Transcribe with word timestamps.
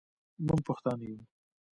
موږ 0.45 0.59
پښتانه 0.67 1.03
یو. 1.09 1.19